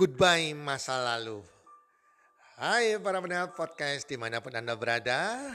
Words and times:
Goodbye 0.00 0.56
masa 0.56 0.96
lalu. 0.96 1.44
Hai 2.56 2.96
para 3.04 3.20
pendengar 3.20 3.52
podcast 3.52 4.08
di 4.08 4.16
mana 4.16 4.40
pun 4.40 4.48
Anda 4.56 4.72
berada. 4.72 5.52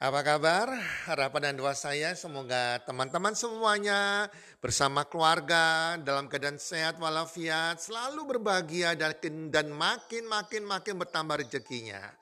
Apa 0.00 0.24
kabar? 0.24 0.72
Harapan 1.04 1.52
dan 1.52 1.60
doa 1.60 1.76
saya 1.76 2.16
semoga 2.16 2.80
teman-teman 2.88 3.36
semuanya 3.36 4.32
bersama 4.64 5.04
keluarga 5.04 6.00
dalam 6.00 6.24
keadaan 6.24 6.56
sehat 6.56 6.96
walafiat, 6.96 7.84
selalu 7.84 8.32
berbahagia 8.32 8.96
dan, 8.96 9.12
dan 9.52 9.68
makin 9.68 10.24
makin 10.24 10.64
makin 10.64 10.96
bertambah 10.96 11.36
rezekinya. 11.44 12.16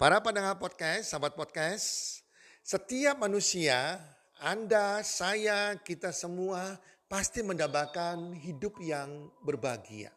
Para 0.00 0.24
pendengar 0.24 0.56
podcast, 0.56 1.12
sahabat 1.12 1.36
podcast, 1.36 2.24
setiap 2.64 3.20
manusia, 3.20 4.00
Anda, 4.40 5.04
saya, 5.04 5.76
kita 5.76 6.16
semua 6.16 6.80
pasti 7.08 7.40
mendapatkan 7.40 8.36
hidup 8.36 8.76
yang 8.84 9.32
berbahagia. 9.40 10.12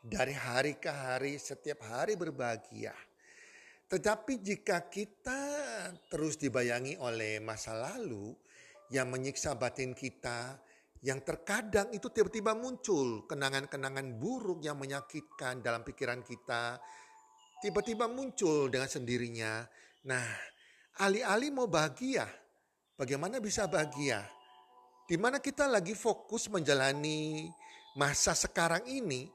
Dari 0.00 0.32
hari 0.32 0.80
ke 0.80 0.88
hari, 0.88 1.36
setiap 1.36 1.84
hari 1.84 2.16
berbahagia. 2.16 2.96
Tetapi 3.84 4.40
jika 4.40 4.88
kita 4.88 5.42
terus 6.08 6.40
dibayangi 6.40 6.96
oleh 6.96 7.36
masa 7.44 7.76
lalu 7.76 8.32
yang 8.88 9.12
menyiksa 9.12 9.52
batin 9.60 9.92
kita, 9.92 10.56
yang 11.04 11.20
terkadang 11.20 11.92
itu 11.92 12.08
tiba-tiba 12.08 12.56
muncul 12.56 13.28
kenangan-kenangan 13.28 14.16
buruk 14.16 14.64
yang 14.64 14.80
menyakitkan 14.80 15.60
dalam 15.60 15.84
pikiran 15.84 16.24
kita, 16.24 16.80
tiba-tiba 17.60 18.08
muncul 18.08 18.72
dengan 18.72 18.88
sendirinya. 18.88 19.68
Nah, 20.08 20.28
alih-alih 21.04 21.52
mau 21.52 21.68
bahagia, 21.68 22.24
bagaimana 22.96 23.36
bisa 23.36 23.68
bahagia? 23.68 24.39
Di 25.10 25.18
mana 25.18 25.42
kita 25.42 25.66
lagi 25.66 25.98
fokus 25.98 26.46
menjalani 26.46 27.50
masa 27.98 28.30
sekarang 28.30 28.86
ini, 28.86 29.26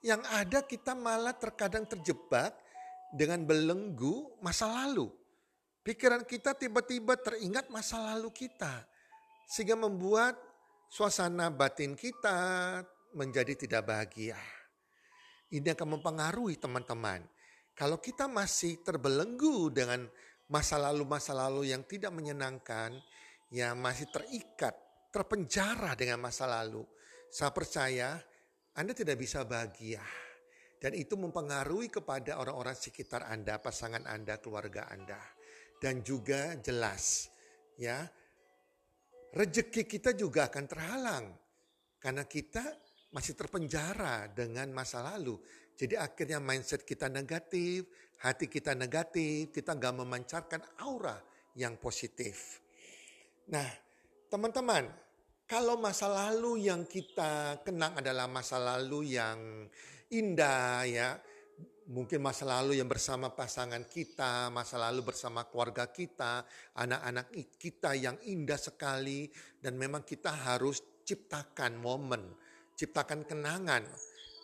yang 0.00 0.24
ada 0.24 0.64
kita 0.64 0.96
malah 0.96 1.36
terkadang 1.36 1.84
terjebak 1.84 2.56
dengan 3.12 3.44
belenggu 3.44 4.40
masa 4.40 4.64
lalu. 4.64 5.12
Pikiran 5.84 6.24
kita 6.24 6.56
tiba-tiba 6.56 7.12
teringat 7.20 7.68
masa 7.68 8.00
lalu 8.00 8.32
kita, 8.32 8.88
sehingga 9.44 9.76
membuat 9.76 10.32
suasana 10.88 11.52
batin 11.52 11.92
kita 11.92 12.80
menjadi 13.12 13.52
tidak 13.52 13.84
bahagia. 13.84 14.40
Ini 15.52 15.76
akan 15.76 16.00
mempengaruhi 16.00 16.56
teman-teman. 16.56 17.20
Kalau 17.76 18.00
kita 18.00 18.32
masih 18.32 18.80
terbelenggu 18.80 19.68
dengan 19.76 20.08
masa 20.48 20.80
lalu-masa 20.80 21.36
lalu 21.36 21.68
yang 21.68 21.84
tidak 21.84 22.16
menyenangkan, 22.16 22.96
ya 23.52 23.76
masih 23.76 24.08
terikat 24.08 24.87
terpenjara 25.18 25.98
dengan 25.98 26.22
masa 26.22 26.46
lalu, 26.46 26.86
saya 27.26 27.50
percaya 27.50 28.22
Anda 28.78 28.94
tidak 28.94 29.18
bisa 29.18 29.42
bahagia. 29.42 29.98
Dan 30.78 30.94
itu 30.94 31.18
mempengaruhi 31.18 31.90
kepada 31.90 32.38
orang-orang 32.38 32.78
sekitar 32.78 33.26
Anda, 33.26 33.58
pasangan 33.58 34.06
Anda, 34.06 34.38
keluarga 34.38 34.86
Anda. 34.94 35.18
Dan 35.82 36.06
juga 36.06 36.54
jelas 36.62 37.26
ya, 37.74 38.06
rejeki 39.34 39.90
kita 39.90 40.14
juga 40.14 40.46
akan 40.46 40.64
terhalang. 40.70 41.26
Karena 41.98 42.22
kita 42.22 42.62
masih 43.10 43.34
terpenjara 43.34 44.30
dengan 44.30 44.70
masa 44.70 45.02
lalu. 45.02 45.34
Jadi 45.74 45.98
akhirnya 45.98 46.38
mindset 46.38 46.86
kita 46.86 47.10
negatif, 47.10 47.90
hati 48.22 48.46
kita 48.46 48.78
negatif, 48.78 49.50
kita 49.50 49.74
nggak 49.74 49.94
memancarkan 49.98 50.62
aura 50.86 51.18
yang 51.58 51.74
positif. 51.74 52.62
Nah, 53.50 53.66
teman-teman, 54.30 55.07
kalau 55.48 55.80
masa 55.80 56.12
lalu 56.12 56.68
yang 56.68 56.84
kita 56.84 57.64
kenang 57.64 57.96
adalah 57.96 58.28
masa 58.28 58.60
lalu 58.60 59.16
yang 59.16 59.64
indah 60.12 60.84
ya, 60.84 61.16
mungkin 61.88 62.20
masa 62.20 62.44
lalu 62.44 62.76
yang 62.76 62.84
bersama 62.84 63.32
pasangan 63.32 63.80
kita, 63.88 64.52
masa 64.52 64.76
lalu 64.76 65.08
bersama 65.08 65.48
keluarga 65.48 65.88
kita, 65.88 66.44
anak-anak 66.76 67.32
kita 67.56 67.96
yang 67.96 68.20
indah 68.28 68.60
sekali 68.60 69.32
dan 69.56 69.80
memang 69.80 70.04
kita 70.04 70.28
harus 70.28 70.84
ciptakan 71.08 71.80
momen, 71.80 72.28
ciptakan 72.76 73.24
kenangan 73.24 73.88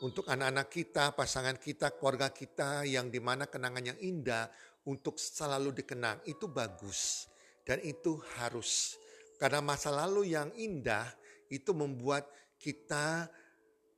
untuk 0.01 0.25
anak-anak 0.25 0.73
kita, 0.73 1.13
pasangan 1.13 1.61
kita, 1.61 1.93
keluarga 2.01 2.33
kita 2.33 2.89
yang 2.89 3.13
di 3.13 3.21
mana 3.21 3.45
kenangan 3.45 3.93
yang 3.93 3.99
indah 4.01 4.49
untuk 4.89 5.21
selalu 5.21 5.77
dikenang. 5.85 6.25
Itu 6.25 6.49
bagus 6.49 7.29
dan 7.69 7.85
itu 7.85 8.17
harus 8.41 9.04
karena 9.39 9.61
masa 9.61 9.91
lalu 9.91 10.33
yang 10.35 10.51
indah 10.55 11.11
itu 11.51 11.75
membuat 11.75 12.31
kita 12.59 13.29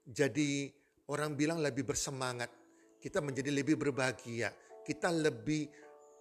jadi 0.06 0.72
orang 1.12 1.36
bilang 1.36 1.58
lebih 1.60 1.86
bersemangat. 1.86 2.50
Kita 2.98 3.22
menjadi 3.22 3.52
lebih 3.52 3.78
berbahagia. 3.78 4.50
Kita 4.82 5.12
lebih 5.12 5.68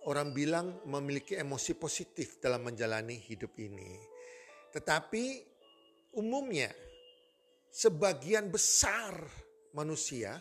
orang 0.06 0.36
bilang 0.36 0.86
memiliki 0.86 1.34
emosi 1.38 1.74
positif 1.78 2.38
dalam 2.38 2.66
menjalani 2.66 3.18
hidup 3.18 3.58
ini. 3.58 3.98
Tetapi 4.70 5.24
umumnya 6.20 6.70
sebagian 7.72 8.52
besar 8.52 9.16
manusia 9.74 10.38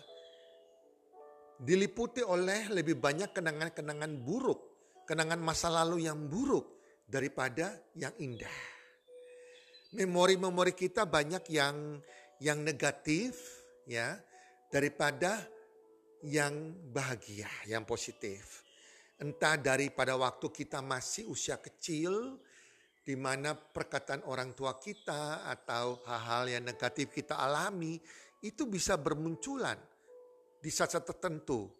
diliputi 1.56 2.20
oleh 2.20 2.68
lebih 2.68 2.98
banyak 2.98 3.30
kenangan-kenangan 3.32 4.12
buruk, 4.20 4.60
kenangan 5.06 5.40
masa 5.40 5.70
lalu 5.70 6.04
yang 6.04 6.26
buruk 6.28 6.73
daripada 7.06 7.76
yang 7.94 8.12
indah 8.18 8.74
memori-memori 9.94 10.74
kita 10.74 11.06
banyak 11.06 11.46
yang 11.54 12.02
yang 12.42 12.58
negatif 12.66 13.38
ya 13.86 14.18
daripada 14.68 15.38
yang 16.26 16.74
bahagia, 16.90 17.46
yang 17.70 17.86
positif. 17.86 18.66
Entah 19.20 19.54
daripada 19.54 20.18
waktu 20.18 20.50
kita 20.50 20.82
masih 20.82 21.30
usia 21.30 21.60
kecil, 21.62 22.40
di 23.04 23.14
mana 23.14 23.54
perkataan 23.54 24.26
orang 24.26 24.56
tua 24.56 24.80
kita 24.80 25.46
atau 25.46 26.02
hal-hal 26.08 26.58
yang 26.58 26.64
negatif 26.66 27.12
kita 27.14 27.38
alami, 27.38 28.00
itu 28.42 28.66
bisa 28.66 28.98
bermunculan 28.98 29.78
di 30.58 30.72
saat-saat 30.72 31.06
tertentu 31.06 31.70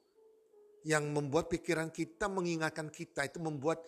yang 0.84 1.08
membuat 1.10 1.48
pikiran 1.48 1.88
kita 1.88 2.28
mengingatkan 2.28 2.92
kita, 2.92 3.24
itu 3.26 3.40
membuat 3.40 3.80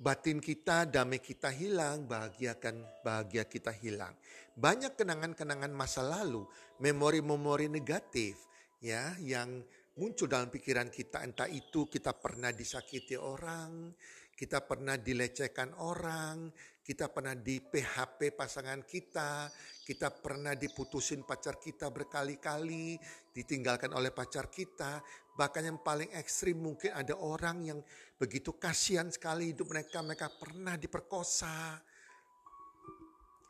batin 0.00 0.40
kita, 0.40 0.88
damai 0.88 1.20
kita 1.20 1.52
hilang, 1.52 2.08
bahagiakan 2.08 2.80
bahagia 3.04 3.44
kita 3.44 3.68
hilang. 3.68 4.16
Banyak 4.56 4.96
kenangan-kenangan 4.96 5.70
masa 5.76 6.00
lalu, 6.00 6.48
memori-memori 6.80 7.68
negatif 7.68 8.48
ya 8.80 9.12
yang 9.20 9.60
muncul 10.00 10.24
dalam 10.24 10.48
pikiran 10.48 10.88
kita 10.88 11.20
entah 11.20 11.44
itu 11.52 11.84
kita 11.84 12.16
pernah 12.16 12.48
disakiti 12.48 13.20
orang, 13.20 13.92
kita 14.32 14.64
pernah 14.64 14.96
dilecehkan 14.96 15.76
orang, 15.76 16.48
kita 16.80 17.12
pernah 17.12 17.36
di 17.36 17.60
PHP 17.60 18.32
pasangan 18.32 18.80
kita, 18.88 19.52
kita 19.84 20.08
pernah 20.16 20.56
diputusin 20.56 21.28
pacar 21.28 21.60
kita 21.60 21.92
berkali-kali, 21.92 22.96
ditinggalkan 23.36 23.92
oleh 23.92 24.08
pacar 24.10 24.48
kita. 24.48 25.04
Bahkan 25.40 25.72
yang 25.72 25.80
paling 25.80 26.12
ekstrim 26.12 26.60
mungkin 26.60 26.92
ada 26.92 27.16
orang 27.16 27.64
yang 27.64 27.80
begitu 28.20 28.60
kasihan 28.60 29.08
sekali 29.08 29.56
hidup 29.56 29.72
mereka, 29.72 30.04
mereka 30.04 30.28
pernah 30.28 30.76
diperkosa. 30.76 31.80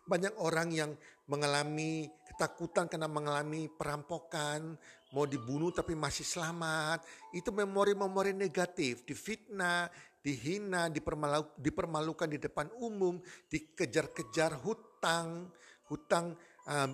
Banyak 0.06 0.38
orang 0.38 0.70
yang 0.70 0.94
mengalami 1.26 2.06
ketakutan 2.30 2.86
karena 2.86 3.10
mengalami 3.10 3.66
perampokan, 3.66 4.78
mau 5.10 5.26
dibunuh 5.26 5.74
tapi 5.74 5.98
masih 5.98 6.22
selamat. 6.22 7.02
Itu 7.34 7.50
memori-memori 7.50 8.38
negatif, 8.38 9.02
difitnah, 9.02 9.90
dihina, 10.22 10.86
dipermalu, 10.94 11.58
dipermalukan 11.58 12.30
di 12.30 12.38
depan 12.38 12.70
umum, 12.78 13.18
dikejar-kejar 13.50 14.62
hutang, 14.62 15.50
hutang 15.90 16.38
um, 16.70 16.90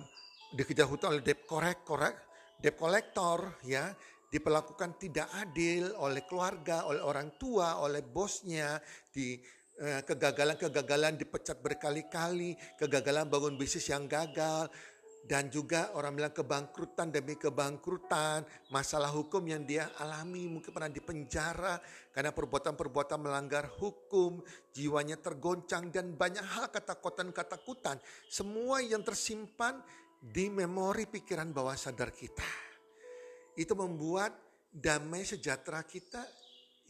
dikejar 0.57 0.89
hutang 0.89 1.13
oleh 1.13 1.21
debt 1.21 1.45
korek, 1.45 1.85
korek, 1.85 2.15
debt 2.57 2.73
collector 2.73 3.61
ya, 3.61 3.93
diperlakukan 4.27 4.99
tidak 4.99 5.27
adil 5.39 5.95
oleh 5.99 6.23
keluarga, 6.27 6.83
oleh 6.87 6.99
orang 6.99 7.35
tua, 7.39 7.79
oleh 7.79 8.03
bosnya, 8.03 8.79
di 9.07 9.39
eh, 9.79 10.01
kegagalan-kegagalan 10.03 11.15
dipecat 11.15 11.63
berkali-kali, 11.63 12.55
kegagalan 12.75 13.31
bangun 13.31 13.55
bisnis 13.55 13.87
yang 13.87 14.03
gagal, 14.05 14.67
dan 15.27 15.51
juga 15.51 15.91
orang 15.99 16.15
bilang 16.15 16.31
kebangkrutan 16.31 17.11
demi 17.11 17.35
kebangkrutan, 17.35 18.47
masalah 18.71 19.11
hukum 19.11 19.43
yang 19.43 19.67
dia 19.67 19.91
alami, 19.99 20.47
mungkin 20.47 20.71
pernah 20.71 20.87
dipenjara 20.87 21.83
karena 22.15 22.31
perbuatan-perbuatan 22.31 23.19
melanggar 23.19 23.67
hukum, 23.75 24.39
jiwanya 24.71 25.19
tergoncang 25.19 25.91
dan 25.91 26.15
banyak 26.15 26.43
hal 26.43 26.71
ketakutan-ketakutan, 26.71 27.99
semua 28.31 28.79
yang 28.79 29.03
tersimpan 29.03 29.83
di 30.17 30.47
memori 30.47 31.05
pikiran 31.05 31.51
bawah 31.51 31.75
sadar 31.75 32.15
kita. 32.15 32.66
Itu 33.57 33.73
membuat 33.73 34.37
damai 34.69 35.25
sejahtera 35.25 35.81
kita 35.81 36.21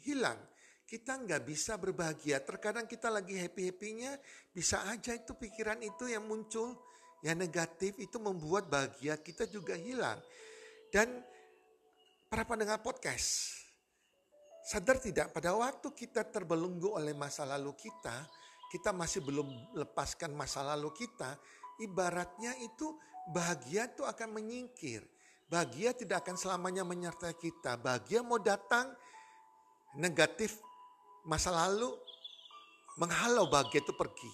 hilang. 0.03 0.37
Kita 0.83 1.15
nggak 1.19 1.43
bisa 1.47 1.79
berbahagia. 1.79 2.43
Terkadang 2.43 2.87
kita 2.87 3.07
lagi 3.07 3.39
happy-happynya, 3.39 4.19
bisa 4.51 4.83
aja 4.87 5.15
itu 5.15 5.35
pikiran 5.35 5.79
itu 5.83 6.11
yang 6.11 6.27
muncul 6.27 6.75
yang 7.25 7.37
negatif 7.37 7.97
itu 7.97 8.17
membuat 8.21 8.69
bahagia 8.69 9.17
kita 9.17 9.49
juga 9.49 9.73
hilang. 9.73 10.21
Dan 10.93 11.23
para 12.29 12.45
pendengar 12.45 12.79
podcast, 12.79 13.57
sadar 14.67 15.01
tidak 15.01 15.33
pada 15.33 15.55
waktu 15.57 15.91
kita 15.91 16.23
terbelenggu 16.29 16.93
oleh 16.93 17.11
masa 17.17 17.43
lalu 17.43 17.73
kita, 17.75 18.27
kita 18.69 18.91
masih 18.93 19.23
belum 19.25 19.47
lepaskan 19.75 20.35
masa 20.35 20.61
lalu 20.61 20.93
kita, 20.93 21.35
ibaratnya 21.81 22.53
itu 22.61 22.95
bahagia 23.33 23.89
itu 23.89 24.05
akan 24.05 24.29
menyingkir. 24.37 25.03
Bahagia 25.47 25.95
tidak 25.95 26.27
akan 26.27 26.35
selamanya 26.35 26.83
menyertai 26.83 27.31
kita. 27.39 27.79
Bahagia 27.79 28.19
mau 28.19 28.35
datang, 28.35 28.91
negatif 29.95 30.59
masa 31.23 31.55
lalu 31.55 31.87
menghalau 32.99 33.47
bahagia 33.47 33.79
itu 33.79 33.95
pergi. 33.95 34.31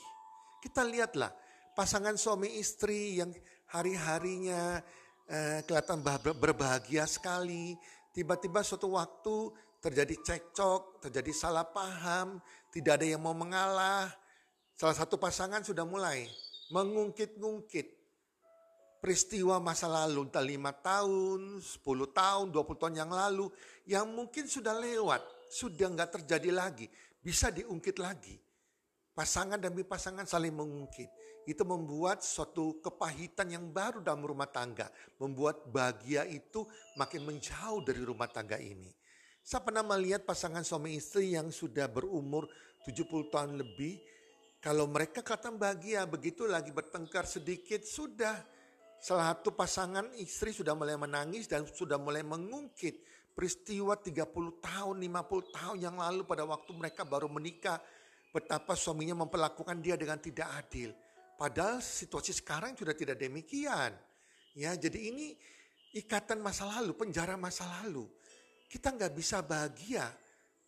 Kita 0.66 0.82
lihatlah 0.82 1.30
pasangan 1.78 2.18
suami 2.18 2.58
istri 2.58 3.22
yang 3.22 3.30
hari-harinya 3.70 4.82
eh, 5.30 5.62
kelihatan 5.66 6.02
berbahagia 6.38 7.06
sekali, 7.06 7.78
tiba-tiba 8.10 8.66
suatu 8.66 8.98
waktu 8.98 9.54
terjadi 9.84 10.16
cekcok, 10.18 11.04
terjadi 11.04 11.32
salah 11.36 11.68
paham, 11.68 12.40
tidak 12.72 13.02
ada 13.02 13.06
yang 13.06 13.22
mau 13.22 13.36
mengalah. 13.36 14.10
Salah 14.74 14.98
satu 14.98 15.22
pasangan 15.22 15.62
sudah 15.62 15.86
mulai 15.86 16.26
mengungkit-ungkit 16.74 18.03
peristiwa 19.04 19.60
masa 19.60 19.92
lalu, 19.92 20.32
entah 20.32 20.40
lima 20.40 20.72
tahun, 20.72 21.60
10 21.60 21.84
tahun, 22.16 22.56
20 22.56 22.80
tahun 22.80 22.96
yang 22.96 23.12
lalu, 23.12 23.52
yang 23.84 24.08
mungkin 24.08 24.48
sudah 24.48 24.72
lewat, 24.72 25.20
sudah 25.52 25.92
nggak 25.92 26.24
terjadi 26.24 26.56
lagi, 26.56 26.88
bisa 27.20 27.52
diungkit 27.52 28.00
lagi. 28.00 28.40
Pasangan 29.12 29.60
demi 29.60 29.84
pasangan 29.84 30.24
saling 30.24 30.56
mengungkit. 30.56 31.12
Itu 31.44 31.68
membuat 31.68 32.24
suatu 32.24 32.80
kepahitan 32.80 33.52
yang 33.52 33.68
baru 33.70 34.00
dalam 34.00 34.24
rumah 34.24 34.48
tangga. 34.48 34.88
Membuat 35.20 35.68
bahagia 35.68 36.24
itu 36.24 36.64
makin 36.96 37.28
menjauh 37.28 37.84
dari 37.84 38.02
rumah 38.02 38.32
tangga 38.32 38.56
ini. 38.56 38.90
Saya 39.44 39.60
pernah 39.60 39.84
melihat 39.84 40.24
pasangan 40.24 40.64
suami 40.64 40.96
istri 40.96 41.36
yang 41.36 41.52
sudah 41.52 41.92
berumur 41.92 42.48
70 42.88 43.28
tahun 43.28 43.60
lebih. 43.60 44.00
Kalau 44.64 44.88
mereka 44.88 45.20
kata 45.20 45.52
bahagia, 45.52 46.08
begitu 46.08 46.48
lagi 46.48 46.72
bertengkar 46.72 47.28
sedikit, 47.28 47.84
sudah 47.84 48.40
satu 49.04 49.52
pasangan 49.52 50.16
istri 50.16 50.56
sudah 50.56 50.72
mulai 50.80 50.96
menangis 50.96 51.52
dan 51.52 51.68
sudah 51.68 52.00
mulai 52.00 52.24
mengungkit 52.24 53.04
peristiwa 53.36 54.00
30 54.00 54.32
tahun, 54.64 54.96
50 54.96 55.52
tahun 55.52 55.78
yang 55.84 56.00
lalu 56.00 56.24
pada 56.24 56.48
waktu 56.48 56.72
mereka 56.72 57.04
baru 57.04 57.28
menikah 57.28 57.84
betapa 58.32 58.80
suaminya 58.80 59.28
memperlakukan 59.28 59.84
dia 59.84 60.00
dengan 60.00 60.24
tidak 60.24 60.48
adil. 60.56 60.96
Padahal 61.36 61.84
situasi 61.84 62.32
sekarang 62.32 62.80
sudah 62.80 62.96
tidak 62.96 63.20
demikian. 63.20 63.92
Ya, 64.56 64.72
jadi 64.72 65.12
ini 65.12 65.36
ikatan 66.00 66.40
masa 66.40 66.64
lalu, 66.64 66.96
penjara 66.96 67.36
masa 67.36 67.68
lalu. 67.84 68.08
Kita 68.72 68.96
nggak 68.96 69.12
bisa 69.12 69.44
bahagia 69.44 70.08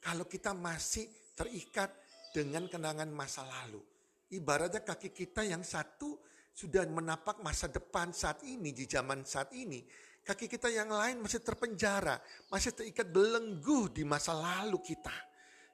kalau 0.03 0.27
kita 0.27 0.51
masih 0.51 1.07
terikat 1.39 1.87
dengan 2.35 2.67
kenangan 2.67 3.07
masa 3.15 3.47
lalu. 3.47 3.79
Ibaratnya 4.27 4.83
kaki 4.83 5.15
kita 5.15 5.47
yang 5.47 5.63
satu 5.63 6.19
sudah 6.55 6.87
menapak 6.87 7.43
masa 7.43 7.67
depan 7.67 8.15
saat 8.15 8.39
ini, 8.47 8.71
di 8.71 8.87
zaman 8.87 9.27
saat 9.27 9.51
ini. 9.51 9.83
Kaki 10.23 10.47
kita 10.47 10.71
yang 10.71 10.89
lain 10.89 11.19
masih 11.21 11.43
terpenjara, 11.43 12.17
masih 12.49 12.71
terikat 12.73 13.11
belenggu 13.11 13.91
di 13.91 14.07
masa 14.07 14.33
lalu 14.33 14.79
kita. 14.81 15.13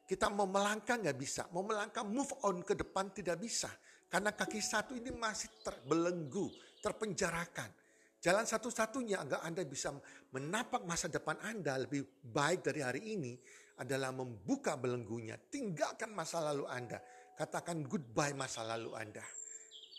Kita 0.04 0.28
mau 0.28 0.50
melangkah 0.50 1.00
nggak 1.00 1.16
bisa, 1.16 1.48
mau 1.56 1.64
melangkah 1.64 2.04
move 2.04 2.34
on 2.44 2.60
ke 2.66 2.76
depan 2.76 3.14
tidak 3.14 3.40
bisa. 3.40 3.72
Karena 4.12 4.36
kaki 4.36 4.60
satu 4.60 4.92
ini 4.92 5.08
masih 5.16 5.48
terbelenggu, 5.64 6.52
terpenjarakan. 6.84 7.72
Jalan 8.20 8.44
satu-satunya 8.44 9.24
agar 9.24 9.48
Anda 9.48 9.64
bisa 9.64 9.96
menapak 10.36 10.84
masa 10.84 11.08
depan 11.08 11.40
Anda 11.48 11.80
lebih 11.80 12.04
baik 12.20 12.60
dari 12.68 12.84
hari 12.84 13.02
ini 13.16 13.34
adalah 13.80 14.12
membuka 14.12 14.76
belenggunya. 14.76 15.40
Tinggalkan 15.40 16.12
masa 16.12 16.44
lalu 16.44 16.68
Anda. 16.68 17.00
Katakan 17.40 17.88
goodbye 17.88 18.36
masa 18.36 18.68
lalu 18.68 18.94
Anda. 19.00 19.24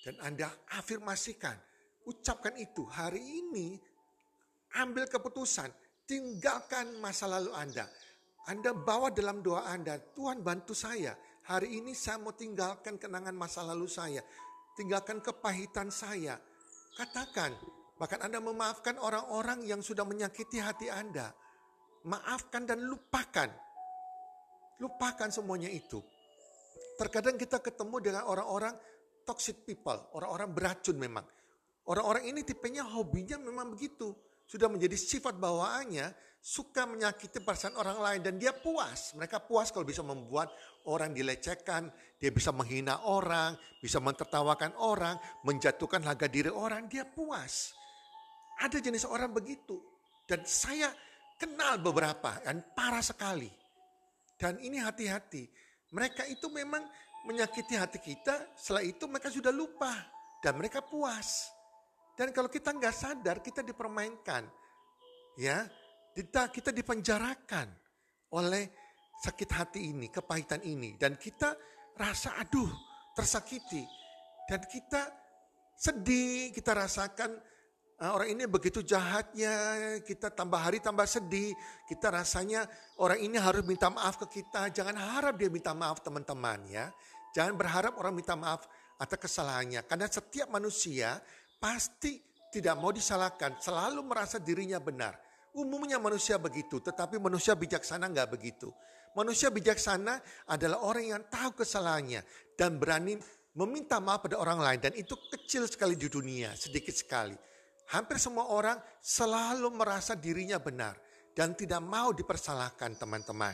Dan 0.02 0.18
Anda 0.18 0.50
afirmasikan, 0.74 1.54
ucapkan 2.10 2.58
itu 2.58 2.82
hari 2.90 3.22
ini 3.22 3.78
ambil 4.74 5.06
keputusan, 5.06 5.70
tinggalkan 6.10 6.98
masa 6.98 7.30
lalu 7.30 7.54
Anda 7.54 7.86
anda 8.50 8.74
bawa 8.74 9.14
dalam 9.14 9.38
doa 9.38 9.70
Anda, 9.70 10.02
Tuhan 10.18 10.42
bantu 10.42 10.74
saya. 10.74 11.14
Hari 11.46 11.78
ini 11.78 11.94
saya 11.94 12.18
mau 12.18 12.34
tinggalkan 12.34 12.98
kenangan 12.98 13.34
masa 13.34 13.62
lalu 13.62 13.86
saya. 13.86 14.18
Tinggalkan 14.74 15.22
kepahitan 15.22 15.94
saya. 15.94 16.42
Katakan, 16.98 17.54
bahkan 18.02 18.18
Anda 18.18 18.42
memaafkan 18.42 18.98
orang-orang 18.98 19.62
yang 19.62 19.78
sudah 19.78 20.02
menyakiti 20.02 20.58
hati 20.58 20.90
Anda. 20.90 21.30
Maafkan 22.02 22.66
dan 22.66 22.82
lupakan. 22.82 23.46
Lupakan 24.82 25.30
semuanya 25.30 25.70
itu. 25.70 26.02
Terkadang 26.98 27.38
kita 27.38 27.62
ketemu 27.62 28.02
dengan 28.02 28.26
orang-orang 28.26 28.74
toxic 29.22 29.64
people, 29.66 29.98
orang-orang 30.14 30.50
beracun 30.52 30.96
memang. 30.98 31.26
Orang-orang 31.82 32.30
ini 32.30 32.46
tipenya 32.46 32.86
hobinya 32.86 33.38
memang 33.42 33.74
begitu 33.74 34.14
sudah 34.52 34.68
menjadi 34.68 35.00
sifat 35.00 35.40
bawaannya, 35.40 36.12
suka 36.42 36.84
menyakiti 36.84 37.40
perasaan 37.40 37.72
orang 37.80 37.98
lain 38.04 38.20
dan 38.20 38.34
dia 38.36 38.52
puas. 38.52 39.16
Mereka 39.16 39.48
puas 39.48 39.72
kalau 39.72 39.88
bisa 39.88 40.04
membuat 40.04 40.52
orang 40.84 41.16
dilecehkan, 41.16 41.88
dia 42.20 42.28
bisa 42.28 42.52
menghina 42.52 43.00
orang, 43.08 43.56
bisa 43.80 43.96
mentertawakan 43.96 44.76
orang, 44.76 45.16
menjatuhkan 45.48 46.04
harga 46.04 46.28
diri 46.28 46.52
orang, 46.52 46.84
dia 46.84 47.08
puas. 47.08 47.72
Ada 48.60 48.82
jenis 48.84 49.08
orang 49.08 49.32
begitu. 49.32 49.80
Dan 50.28 50.44
saya 50.44 50.92
kenal 51.40 51.80
beberapa 51.80 52.36
dan 52.44 52.60
parah 52.76 53.00
sekali. 53.00 53.48
Dan 54.36 54.60
ini 54.60 54.84
hati-hati. 54.84 55.48
Mereka 55.96 56.28
itu 56.28 56.52
memang 56.52 56.84
menyakiti 57.26 57.74
hati 57.78 57.98
kita, 58.02 58.54
setelah 58.58 58.82
itu 58.82 59.04
mereka 59.06 59.30
sudah 59.30 59.54
lupa. 59.54 59.92
Dan 60.42 60.58
mereka 60.58 60.82
puas. 60.82 61.54
Dan 62.18 62.34
kalau 62.34 62.50
kita 62.50 62.74
nggak 62.74 62.94
sadar, 62.94 63.38
kita 63.38 63.62
dipermainkan. 63.62 64.42
Ya, 65.38 65.64
kita, 66.12 66.50
kita 66.50 66.74
dipenjarakan 66.74 67.70
oleh 68.34 68.68
sakit 69.22 69.50
hati 69.54 69.94
ini, 69.94 70.10
kepahitan 70.10 70.66
ini. 70.66 70.98
Dan 70.98 71.14
kita 71.14 71.54
rasa 71.94 72.36
aduh 72.42 72.68
tersakiti. 73.14 73.86
Dan 74.50 74.60
kita 74.66 75.08
sedih, 75.78 76.50
kita 76.50 76.74
rasakan 76.74 77.38
orang 78.10 78.34
ini 78.34 78.50
begitu 78.50 78.82
jahatnya, 78.82 79.54
kita 80.02 80.34
tambah 80.34 80.58
hari 80.58 80.82
tambah 80.82 81.06
sedih. 81.06 81.54
Kita 81.86 82.10
rasanya 82.10 82.66
orang 82.98 83.22
ini 83.22 83.38
harus 83.38 83.62
minta 83.62 83.86
maaf 83.94 84.18
ke 84.26 84.42
kita. 84.42 84.74
Jangan 84.74 84.98
harap 84.98 85.38
dia 85.38 85.46
minta 85.46 85.70
maaf 85.70 86.02
teman-teman 86.02 86.66
ya. 86.66 86.90
Jangan 87.30 87.54
berharap 87.54 87.94
orang 88.02 88.18
minta 88.18 88.34
maaf 88.34 88.66
atas 88.98 89.18
kesalahannya. 89.22 89.86
Karena 89.86 90.10
setiap 90.10 90.50
manusia 90.50 91.22
pasti 91.62 92.18
tidak 92.50 92.74
mau 92.74 92.90
disalahkan, 92.90 93.56
selalu 93.62 94.02
merasa 94.02 94.42
dirinya 94.42 94.82
benar. 94.82 95.16
Umumnya 95.54 96.02
manusia 96.02 96.36
begitu, 96.42 96.82
tetapi 96.82 97.22
manusia 97.22 97.54
bijaksana 97.54 98.10
nggak 98.10 98.28
begitu. 98.34 98.74
Manusia 99.12 99.52
bijaksana 99.52 100.18
adalah 100.48 100.80
orang 100.82 101.04
yang 101.06 101.22
tahu 101.28 101.60
kesalahannya 101.60 102.24
dan 102.56 102.80
berani 102.80 103.20
meminta 103.52 104.00
maaf 104.00 104.24
pada 104.24 104.40
orang 104.40 104.58
lain. 104.60 104.80
Dan 104.80 104.92
itu 104.96 105.12
kecil 105.28 105.68
sekali 105.68 105.94
di 105.96 106.08
dunia, 106.08 106.56
sedikit 106.56 106.96
sekali. 106.96 107.51
Hampir 107.92 108.16
semua 108.16 108.48
orang 108.48 108.80
selalu 109.04 109.68
merasa 109.76 110.16
dirinya 110.16 110.56
benar 110.56 110.96
dan 111.36 111.52
tidak 111.52 111.84
mau 111.84 112.10
dipersalahkan 112.16 112.96
teman-teman. 112.96 113.52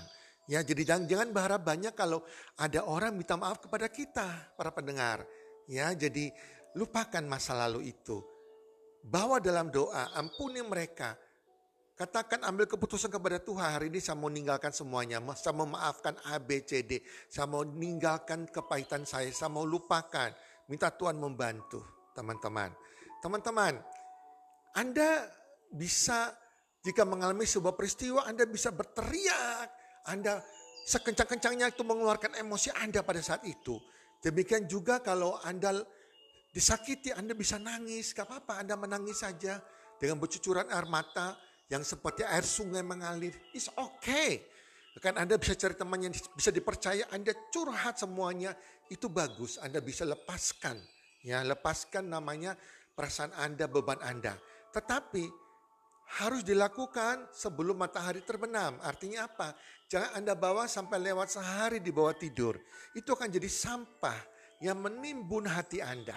Ya, 0.49 0.65
jadi 0.65 0.95
jangan, 0.95 1.05
jangan 1.11 1.29
berharap 1.35 1.63
banyak 1.67 1.93
kalau 1.93 2.25
ada 2.57 2.87
orang 2.87 3.13
minta 3.13 3.37
maaf 3.37 3.61
kepada 3.61 3.91
kita, 3.91 4.55
para 4.57 4.73
pendengar. 4.73 5.27
Ya, 5.69 5.93
jadi 5.93 6.33
lupakan 6.73 7.21
masa 7.27 7.53
lalu 7.53 7.93
itu. 7.93 8.23
Bawa 9.05 9.43
dalam 9.43 9.69
doa, 9.69 10.09
ampuni 10.17 10.65
mereka 10.65 11.19
Katakan 11.99 12.47
ambil 12.47 12.71
keputusan 12.71 13.11
kepada 13.11 13.43
Tuhan 13.43 13.75
hari 13.75 13.91
ini 13.91 13.99
saya 13.99 14.15
mau 14.15 14.31
meninggalkan 14.31 14.71
semuanya. 14.71 15.19
Saya 15.35 15.51
mau 15.51 15.67
memaafkan 15.67 16.15
A, 16.31 16.39
B, 16.39 16.63
C, 16.63 16.87
D. 16.87 17.03
Saya 17.27 17.51
mau 17.51 17.67
meninggalkan 17.67 18.47
kepahitan 18.47 19.03
saya. 19.03 19.27
Saya 19.35 19.51
mau 19.51 19.67
lupakan. 19.67 20.31
Minta 20.71 20.95
Tuhan 20.95 21.19
membantu 21.19 21.83
teman-teman. 22.15 22.71
Teman-teman, 23.19 23.83
Anda 24.79 25.27
bisa 25.75 26.31
jika 26.87 27.03
mengalami 27.03 27.43
sebuah 27.43 27.75
peristiwa 27.75 28.23
Anda 28.31 28.47
bisa 28.47 28.71
berteriak. 28.71 29.67
Anda 30.07 30.39
sekencang-kencangnya 30.87 31.75
itu 31.75 31.83
mengeluarkan 31.83 32.39
emosi 32.39 32.71
Anda 32.79 33.03
pada 33.03 33.19
saat 33.19 33.43
itu. 33.43 33.77
Demikian 34.23 34.71
juga 34.71 35.03
kalau 35.03 35.35
Anda 35.43 35.83
disakiti 36.55 37.11
Anda 37.11 37.35
bisa 37.35 37.59
nangis. 37.59 38.15
Gak 38.15 38.31
apa-apa 38.31 38.63
Anda 38.63 38.79
menangis 38.79 39.27
saja 39.27 39.59
dengan 39.99 40.23
bercucuran 40.23 40.71
air 40.71 40.87
mata 40.87 41.35
yang 41.69 41.85
seperti 41.85 42.25
air 42.25 42.47
sungai 42.47 42.81
mengalir, 42.81 43.37
is 43.53 43.69
okay. 43.77 44.47
Kan 44.99 45.15
Anda 45.15 45.39
bisa 45.39 45.55
cari 45.55 45.79
teman 45.79 46.03
yang 46.03 46.11
bisa 46.11 46.51
dipercaya, 46.51 47.07
Anda 47.15 47.31
curhat 47.55 48.03
semuanya, 48.03 48.57
itu 48.91 49.07
bagus. 49.07 49.61
Anda 49.61 49.79
bisa 49.79 50.03
lepaskan, 50.03 50.75
ya 51.23 51.45
lepaskan 51.47 52.11
namanya 52.11 52.59
perasaan 52.99 53.31
Anda, 53.39 53.71
beban 53.71 54.03
Anda. 54.03 54.35
Tetapi 54.75 55.25
harus 56.23 56.41
dilakukan 56.45 57.29
sebelum 57.33 57.77
matahari 57.81 58.25
terbenam. 58.25 58.81
Artinya 58.81 59.29
apa? 59.29 59.53
Jangan 59.89 60.21
Anda 60.21 60.33
bawa 60.33 60.65
sampai 60.65 61.01
lewat 61.01 61.29
sehari 61.33 61.85
di 61.85 61.93
bawah 61.93 62.17
tidur. 62.17 62.57
Itu 62.97 63.13
akan 63.13 63.29
jadi 63.29 63.49
sampah 63.49 64.19
yang 64.65 64.81
menimbun 64.81 65.49
hati 65.49 65.85
Anda. 65.85 66.17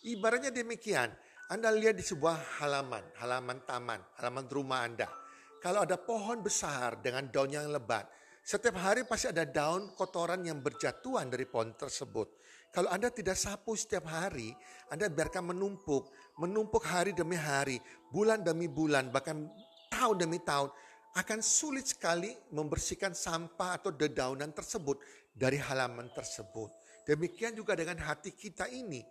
Ibaratnya 0.00 0.48
demikian, 0.54 1.12
anda 1.50 1.66
lihat 1.74 1.98
di 1.98 2.06
sebuah 2.06 2.62
halaman, 2.62 3.02
halaman 3.18 3.58
taman, 3.66 3.98
halaman 4.22 4.46
rumah 4.46 4.86
Anda. 4.86 5.10
Kalau 5.58 5.82
ada 5.82 5.98
pohon 5.98 6.46
besar 6.46 7.02
dengan 7.02 7.26
daun 7.26 7.50
yang 7.50 7.66
lebat, 7.66 8.06
setiap 8.38 8.78
hari 8.78 9.02
pasti 9.02 9.34
ada 9.34 9.42
daun 9.42 9.90
kotoran 9.98 10.46
yang 10.46 10.62
berjatuhan 10.62 11.26
dari 11.26 11.50
pohon 11.50 11.74
tersebut. 11.74 12.30
Kalau 12.70 12.86
Anda 12.86 13.10
tidak 13.10 13.34
sapu 13.34 13.74
setiap 13.74 14.06
hari, 14.06 14.54
Anda 14.94 15.10
biarkan 15.10 15.50
menumpuk, 15.50 16.14
menumpuk 16.38 16.86
hari 16.86 17.10
demi 17.10 17.34
hari, 17.34 17.82
bulan 18.14 18.46
demi 18.46 18.70
bulan, 18.70 19.10
bahkan 19.10 19.50
tahun 19.90 20.22
demi 20.22 20.38
tahun, 20.38 20.70
akan 21.18 21.38
sulit 21.42 21.90
sekali 21.90 22.30
membersihkan 22.54 23.10
sampah 23.10 23.82
atau 23.82 23.90
dedaunan 23.90 24.54
tersebut 24.54 25.02
dari 25.34 25.58
halaman 25.58 26.06
tersebut. 26.14 26.70
Demikian 27.02 27.58
juga 27.58 27.74
dengan 27.74 27.98
hati 28.06 28.30
kita 28.30 28.70
ini. 28.70 29.02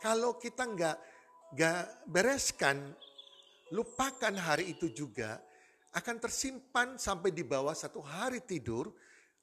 Kalau 0.00 0.40
kita 0.40 0.64
nggak 0.64 0.96
gak 1.52 2.08
bereskan, 2.08 2.96
lupakan 3.76 4.32
hari 4.40 4.72
itu 4.72 4.88
juga, 4.88 5.36
akan 5.92 6.16
tersimpan 6.16 6.96
sampai 6.96 7.28
di 7.28 7.44
bawah 7.44 7.76
satu 7.76 8.00
hari 8.00 8.40
tidur, 8.40 8.88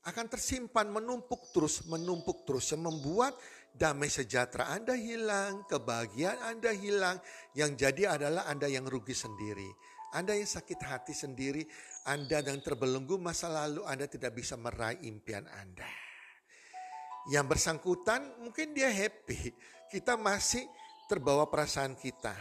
akan 0.09 0.25
tersimpan 0.25 0.89
menumpuk 0.89 1.53
terus, 1.53 1.85
menumpuk 1.85 2.47
terus, 2.47 2.71
yang 2.73 2.81
membuat 2.81 3.37
damai 3.75 4.11
sejahtera 4.11 4.71
Anda 4.73 4.93
hilang, 4.93 5.65
kebahagiaan 5.69 6.39
Anda 6.55 6.71
hilang, 6.73 7.17
yang 7.55 7.73
jadi 7.77 8.15
adalah 8.19 8.45
Anda 8.49 8.67
yang 8.67 8.85
rugi 8.85 9.13
sendiri. 9.13 9.69
Anda 10.09 10.33
yang 10.33 10.49
sakit 10.49 10.79
hati 10.81 11.13
sendiri, 11.13 11.65
Anda 12.09 12.41
yang 12.41 12.65
terbelenggu 12.65 13.21
masa 13.21 13.45
lalu, 13.45 13.85
Anda 13.85 14.09
tidak 14.09 14.33
bisa 14.33 14.57
meraih 14.57 14.97
impian 15.05 15.45
Anda. 15.45 15.85
Yang 17.29 17.45
bersangkutan 17.45 18.41
mungkin 18.41 18.73
dia 18.73 18.89
happy, 18.89 19.53
kita 19.93 20.17
masih 20.17 20.65
terbawa 21.05 21.45
perasaan 21.45 21.93
kita. 21.93 22.33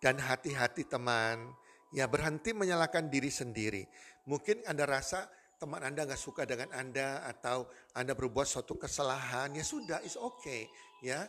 Dan 0.00 0.16
hati-hati 0.22 0.86
teman, 0.88 1.50
ya 1.92 2.06
berhenti 2.06 2.54
menyalahkan 2.54 3.10
diri 3.10 3.28
sendiri. 3.28 3.84
Mungkin 4.24 4.64
Anda 4.70 4.86
rasa 4.86 5.26
teman 5.60 5.84
Anda 5.84 6.08
nggak 6.08 6.16
suka 6.16 6.48
dengan 6.48 6.72
Anda 6.72 7.20
atau 7.28 7.68
Anda 7.92 8.16
berbuat 8.16 8.48
suatu 8.48 8.80
kesalahan, 8.80 9.52
ya 9.52 9.60
sudah, 9.60 10.00
it's 10.00 10.16
okay. 10.16 10.64
Ya, 11.04 11.28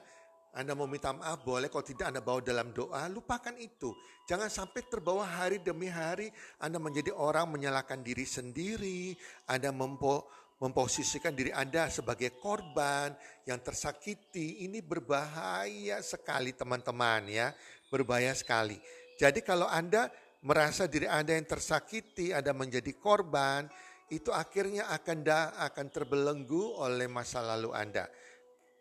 anda 0.51 0.75
mau 0.75 0.83
minta 0.83 1.15
maaf 1.15 1.47
boleh, 1.47 1.71
kalau 1.71 1.83
tidak 1.88 2.11
Anda 2.11 2.19
bawa 2.19 2.43
dalam 2.43 2.75
doa, 2.75 3.07
lupakan 3.07 3.55
itu. 3.55 3.95
Jangan 4.27 4.51
sampai 4.51 4.83
terbawa 4.83 5.23
hari 5.23 5.63
demi 5.63 5.88
hari 5.88 6.27
Anda 6.59 6.75
menjadi 6.75 7.15
orang 7.15 7.47
menyalahkan 7.55 8.03
diri 8.03 8.27
sendiri, 8.27 9.15
Anda 9.47 9.71
mempo, 9.71 10.27
memposisikan 10.59 11.31
diri 11.31 11.55
Anda 11.55 11.88
sebagai 11.88 12.35
korban 12.35 13.15
yang 13.47 13.63
tersakiti, 13.63 14.67
ini 14.67 14.83
berbahaya 14.83 16.03
sekali 16.03 16.51
teman-teman 16.51 17.31
ya, 17.31 17.55
berbahaya 17.88 18.35
sekali. 18.35 18.75
Jadi 19.15 19.39
kalau 19.47 19.71
Anda 19.71 20.11
merasa 20.43 20.83
diri 20.83 21.07
Anda 21.07 21.39
yang 21.39 21.47
tersakiti, 21.47 22.35
Anda 22.35 22.51
menjadi 22.51 22.91
korban, 23.00 23.71
itu 24.12 24.30
akhirnya 24.30 24.91
akan 24.91 25.18
da, 25.24 25.56
akan 25.72 25.88
terbelenggu 25.88 26.77
oleh 26.77 27.08
masa 27.08 27.39
lalu 27.39 27.72
Anda. 27.72 28.12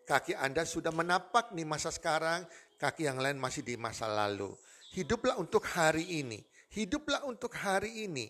Kaki 0.04 0.34
Anda 0.34 0.66
sudah 0.66 0.90
menapak 0.90 1.54
di 1.54 1.62
masa 1.62 1.94
sekarang, 1.94 2.42
kaki 2.76 3.06
yang 3.06 3.22
lain 3.22 3.38
masih 3.38 3.62
di 3.62 3.78
masa 3.78 4.10
lalu. 4.10 4.50
Hiduplah 4.90 5.38
untuk 5.38 5.62
hari 5.62 6.18
ini. 6.18 6.42
Hiduplah 6.74 7.26
untuk 7.26 7.54
hari 7.54 8.10
ini 8.10 8.26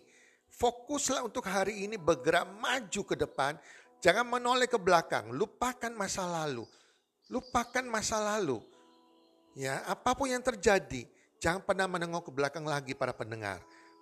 Fokuslah 0.51 1.23
untuk 1.23 1.47
hari 1.47 1.87
ini 1.87 1.95
bergerak 1.95 2.43
maju 2.59 3.01
ke 3.07 3.15
depan. 3.15 3.55
Jangan 4.03 4.27
menoleh 4.27 4.67
ke 4.67 4.75
belakang. 4.75 5.31
Lupakan 5.31 5.95
masa 5.95 6.27
lalu. 6.27 6.67
Lupakan 7.31 7.85
masa 7.87 8.19
lalu. 8.19 8.59
Ya, 9.55 9.83
apa 9.87 10.15
pun 10.15 10.31
yang 10.31 10.43
terjadi, 10.43 11.07
jangan 11.39 11.63
pernah 11.63 11.87
menengok 11.87 12.27
ke 12.27 12.31
belakang 12.31 12.63
lagi 12.63 12.95
para 12.95 13.11
pendengar. 13.11 13.59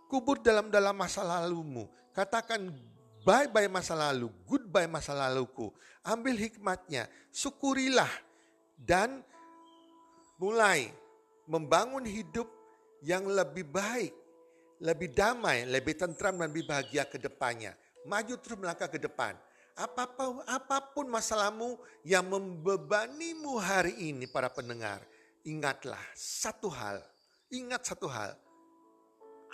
Kubur 0.09 0.41
dalam-dalam 0.41 0.93
masa 0.93 1.21
lalumu. 1.21 1.89
Katakan 2.19 2.67
bye-bye 3.23 3.71
masa 3.71 3.95
lalu, 3.95 4.27
goodbye 4.43 4.91
masa 4.91 5.15
laluku. 5.15 5.71
Ambil 6.03 6.35
hikmatnya, 6.35 7.07
syukurilah 7.31 8.11
dan 8.75 9.23
mulai 10.35 10.91
membangun 11.47 12.03
hidup 12.03 12.51
yang 12.99 13.23
lebih 13.23 13.63
baik 13.63 14.11
lebih 14.79 15.11
damai, 15.11 15.67
lebih 15.67 15.95
tentram 15.95 16.39
dan 16.39 16.51
lebih 16.51 16.67
bahagia 16.67 17.03
ke 17.03 17.19
depannya. 17.19 17.75
Maju 18.07 18.33
terus 18.39 18.57
melangkah 18.57 18.87
ke 18.87 18.99
depan. 18.99 19.35
Apa 19.75 20.07
pun, 20.11 20.43
apa 20.43 20.77
pun 20.91 21.07
masalahmu 21.07 21.79
yang 22.03 22.27
membebanimu 22.27 23.59
hari 23.59 23.95
ini 24.11 24.27
para 24.27 24.51
pendengar. 24.51 25.03
Ingatlah 25.43 25.99
satu 26.15 26.67
hal, 26.67 26.99
ingat 27.51 27.87
satu 27.87 28.07
hal. 28.11 28.35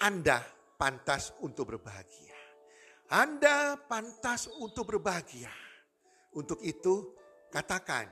Anda 0.02 0.42
pantas 0.78 1.34
untuk 1.42 1.74
berbahagia. 1.74 2.35
Anda 3.16 3.80
pantas 3.80 4.52
untuk 4.60 4.92
berbahagia. 4.92 5.48
Untuk 6.36 6.60
itu 6.60 7.16
katakan 7.48 8.12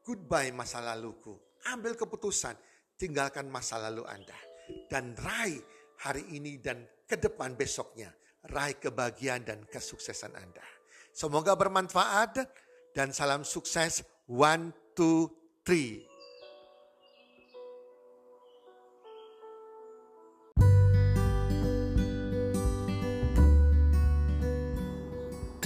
goodbye 0.00 0.48
masa 0.48 0.80
laluku. 0.80 1.36
Ambil 1.68 1.92
keputusan, 1.92 2.56
tinggalkan 2.96 3.52
masa 3.52 3.76
lalu 3.76 4.00
Anda. 4.08 4.38
Dan 4.88 5.12
raih 5.12 5.60
hari 6.00 6.24
ini 6.32 6.56
dan 6.56 6.80
ke 7.04 7.20
depan 7.20 7.52
besoknya. 7.52 8.08
Raih 8.48 8.80
kebahagiaan 8.80 9.44
dan 9.44 9.60
kesuksesan 9.68 10.32
Anda. 10.32 10.64
Semoga 11.12 11.52
bermanfaat 11.52 12.40
dan 12.96 13.12
salam 13.12 13.44
sukses. 13.44 14.00
One, 14.24 14.72
two, 14.96 15.28
three. 15.68 16.09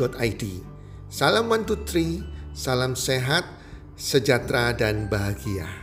healthcommunity.id. 0.00 0.64
Salam 1.10 1.50
one 1.50 1.66
two 1.66 1.76
three, 1.84 2.24
salam 2.56 2.96
sehat, 2.96 3.44
sejahtera 3.98 4.72
dan 4.72 5.10
bahagia. 5.10 5.79